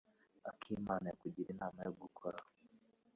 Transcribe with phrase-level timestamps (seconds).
[0.51, 2.39] akimana yakugiriye inama yo gukora?